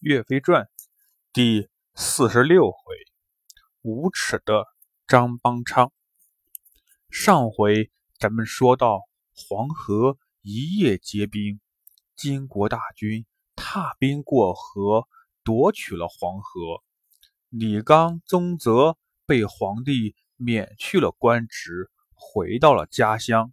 [0.00, 0.68] 岳飞传
[1.32, 2.94] 第四十六回：
[3.82, 4.64] 无耻的
[5.08, 5.90] 张邦昌。
[7.10, 9.00] 上回咱们说到
[9.34, 11.58] 黄河一夜结冰，
[12.14, 13.26] 金国大军
[13.56, 15.08] 踏冰过河，
[15.42, 16.84] 夺取了黄河。
[17.48, 18.96] 李纲、宗泽
[19.26, 23.52] 被皇帝免去了官职，回到了家乡。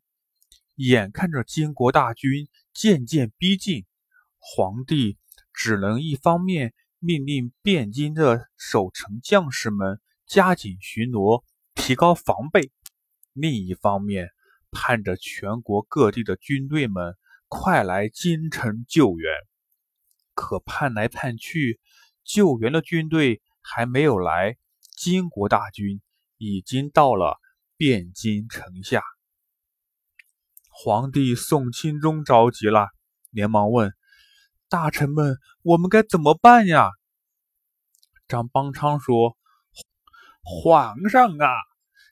[0.75, 3.87] 眼看着金国大军渐渐逼近，
[4.37, 5.17] 皇帝。
[5.55, 11.43] 只能一方面命令汴京的守城将士们加紧巡逻，
[11.73, 12.71] 提高防备；
[13.31, 14.31] 另一方面
[14.69, 17.15] 盼着全国各地的军队们
[17.47, 19.33] 快来京城救援。
[20.33, 21.79] 可盼来盼去，
[22.23, 24.57] 救援的军队还没有来，
[24.97, 26.01] 金国大军
[26.37, 27.39] 已经到了
[27.77, 29.01] 汴京城下。
[30.69, 32.89] 皇帝宋钦宗着急了，
[33.31, 33.93] 连忙问。
[34.75, 36.89] 大臣们，我们该怎么办呀？
[38.27, 39.37] 张邦昌说
[40.43, 41.47] ：“皇上啊，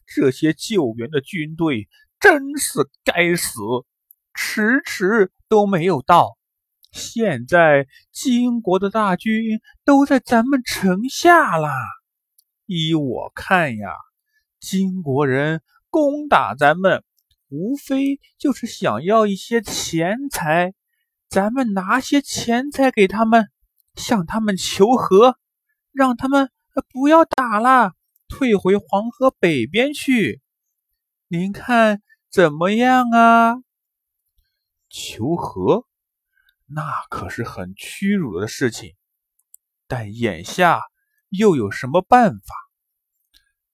[0.05, 1.89] 这些救援的军队
[2.21, 3.59] 真是该死，
[4.33, 6.37] 迟迟都没有到。
[6.93, 11.69] 现在金国的大军都在咱们城下了。
[12.65, 13.89] 依我看呀，
[14.61, 17.03] 金国人攻打咱们，
[17.49, 20.73] 无非就是想要一些钱财。”
[21.33, 23.49] 咱们拿些钱财给他们，
[23.95, 25.39] 向他们求和，
[25.91, 26.51] 让他们
[26.91, 27.93] 不要打了，
[28.27, 30.43] 退回黄河北边去。
[31.27, 33.55] 您看怎么样啊？
[34.91, 35.87] 求和，
[36.67, 38.93] 那可是很屈辱的事情。
[39.87, 40.83] 但眼下
[41.29, 42.53] 又有什么办法？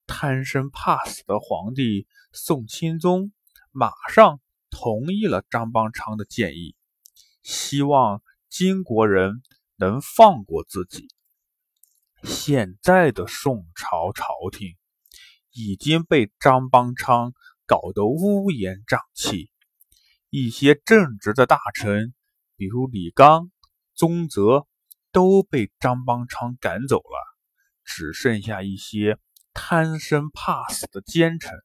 [0.07, 3.33] 贪生怕死的皇帝宋钦宗
[3.73, 6.73] 马上同意了张邦昌的建议。
[7.50, 9.42] 希望金国人
[9.75, 11.08] 能放过自己。
[12.22, 14.78] 现在的宋朝朝廷
[15.50, 17.33] 已经被张邦昌
[17.65, 19.49] 搞得乌烟瘴气，
[20.30, 22.14] 一些正直的大臣，
[22.55, 23.49] 比如李纲、
[23.95, 24.67] 宗泽，
[25.11, 27.36] 都被张邦昌赶走了，
[27.83, 29.17] 只剩下一些
[29.55, 31.58] 贪生怕死的奸臣。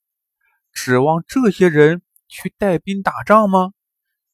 [0.72, 3.74] 指望这些人去带兵打仗吗？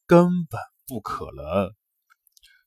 [0.07, 0.70] 根本。
[0.91, 1.73] 不可能！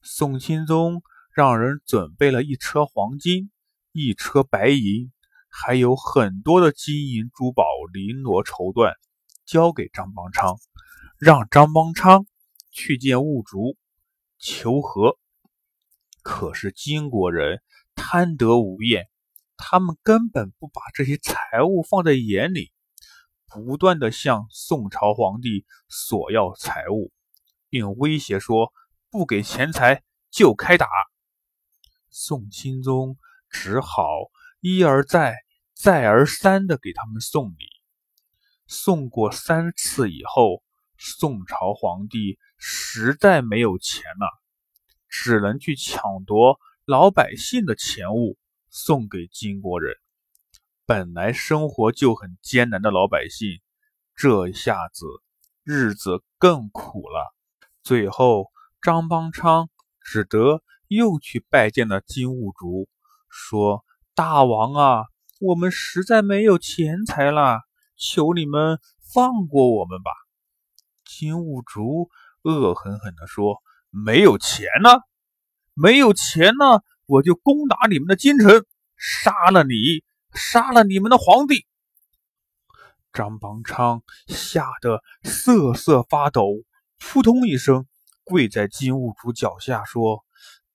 [0.01, 3.51] 宋钦宗让人准备了一车黄金，
[3.93, 5.12] 一车白银，
[5.51, 8.95] 还有很多的金银珠宝、绫罗绸缎，
[9.45, 10.57] 交给张邦昌，
[11.19, 12.25] 让张邦昌
[12.71, 13.77] 去见兀竹
[14.39, 15.19] 求和。
[16.23, 17.61] 可是金国人
[17.95, 19.07] 贪得无厌，
[19.59, 22.73] 他们根本不把这些财物放在眼里，
[23.49, 27.13] 不断的向宋朝皇帝索要财物。
[27.75, 28.73] 并威胁说
[29.11, 30.87] ：“不给钱财就开打。”
[32.09, 33.19] 宋钦宗
[33.51, 34.31] 只好
[34.61, 35.35] 一而再、
[35.75, 37.67] 再而三地给他们送礼。
[38.69, 40.63] 送过三次以后，
[40.97, 44.31] 宋朝皇帝实在没有钱了，
[45.09, 48.39] 只能去抢夺老百姓的钱物
[48.71, 49.97] 送给金国人。
[50.87, 53.61] 本来生活就很艰难的老百姓，
[54.15, 55.07] 这一下子
[55.65, 57.34] 日子更苦了。
[57.84, 58.50] 最后，
[58.81, 59.69] 张邦昌
[60.00, 62.89] 只得又去拜见了金兀术，
[63.28, 63.84] 说
[64.17, 65.05] ：“大王啊，
[65.39, 67.61] 我们实在没有钱财了，
[67.95, 68.78] 求你们
[69.12, 70.11] 放过我们吧。”
[71.05, 72.09] 金兀术
[72.41, 73.62] 恶狠狠地说
[73.93, 74.89] ：“没有钱呢？
[75.75, 76.81] 没有钱呢？
[77.05, 78.65] 我就攻打你们的京城，
[78.97, 80.03] 杀了你，
[80.33, 81.66] 杀了你们的皇帝！”
[83.12, 86.47] 张邦昌吓得瑟瑟发抖。
[87.06, 87.87] 扑通一声，
[88.25, 90.25] 跪在金兀术脚下，说：“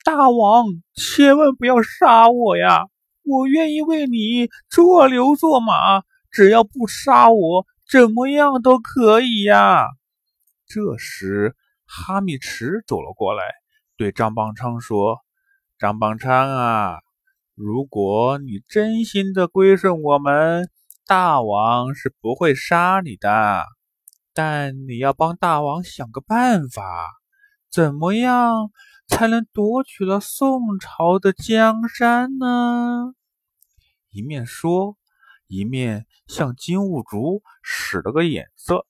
[0.05, 2.85] 大王，千万不要杀我呀！
[3.23, 9.85] 我愿意为你做牛做马，只要不杀我，怎么样都可以呀。”
[10.65, 13.43] 这时，哈密迟走了过来，
[13.97, 15.17] 对张邦昌说
[15.77, 16.99] ：“张邦昌啊，
[17.53, 20.69] 如果你真心的归顺我们，
[21.05, 23.65] 大王是不会杀你的。”
[24.41, 26.81] 但你要帮大王想个办法，
[27.69, 28.71] 怎么样
[29.05, 33.13] 才能夺取了宋朝的江山呢？
[34.11, 34.97] 一面说，
[35.47, 38.85] 一面向金兀术使了个眼色。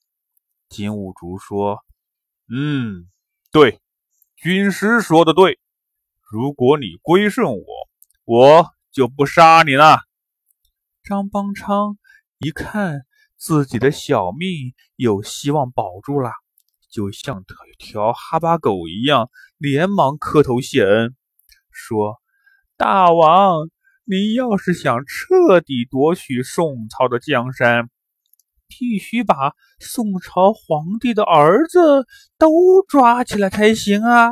[0.69, 1.80] 金兀术说
[2.48, 3.10] ：“嗯，
[3.52, 3.81] 对，
[4.36, 5.60] 军师说的对。
[6.31, 7.66] 如果你归顺我，
[8.24, 10.02] 我就不杀你了。”
[11.02, 11.98] 张邦昌
[12.38, 13.07] 一看。
[13.39, 16.30] 自己的小命有希望保住了，
[16.91, 17.45] 就像
[17.77, 21.15] 条哈巴狗一样，连忙磕头谢恩，
[21.71, 22.18] 说
[22.75, 23.69] ：“大王，
[24.03, 27.89] 你要是想彻底夺取宋朝的江山，
[28.68, 32.06] 必须把宋朝皇帝的儿子
[32.38, 34.31] 都抓起来才行啊！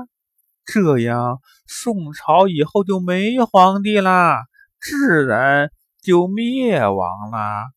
[0.65, 4.48] 这样宋朝以后就没皇帝啦，
[4.81, 5.71] 自然
[6.01, 7.68] 就灭亡啦。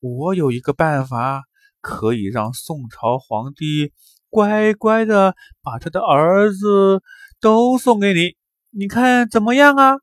[0.00, 1.44] 我有一个办法，
[1.80, 3.92] 可以让宋朝皇帝。”
[4.32, 7.02] 乖乖的把他的儿子
[7.40, 8.36] 都送给你，
[8.70, 9.96] 你看怎么样啊？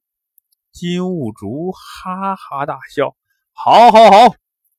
[0.73, 3.15] 金兀术哈哈大笑
[3.55, 4.35] ：“好，好，好！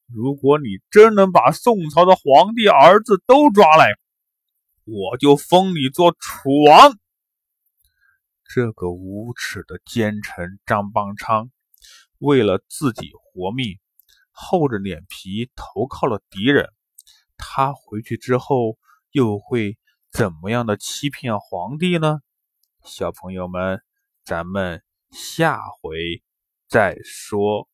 [0.06, 3.94] 如果你真能把宋朝的皇帝儿子都抓来，
[4.84, 6.98] 我就封你做楚王。”
[8.54, 11.50] 这个无耻的奸臣张邦昌，
[12.18, 13.78] 为了自己活命，
[14.38, 16.72] 厚着脸皮投靠了敌人。
[17.36, 18.78] 他回去之后。
[19.12, 19.78] 又会
[20.10, 22.20] 怎么样的欺骗皇帝呢？
[22.84, 23.82] 小朋友们，
[24.22, 26.22] 咱们下回
[26.68, 27.66] 再说。